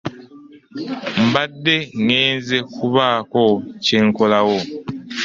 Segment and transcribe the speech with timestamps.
[1.27, 3.43] Mbadde ŋŋenze kubaako
[3.83, 4.57] kye nkolawo.